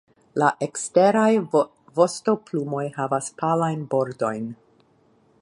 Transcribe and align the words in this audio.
La 0.43 0.47
eksteraj 0.67 1.27
vostoplumoj 1.99 2.83
havas 2.97 3.31
palajn 3.43 3.87
bordojn. 3.95 4.51